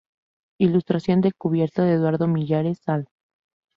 [0.59, 3.07] Ilustración de cubierta de Eduardo Millares Sall.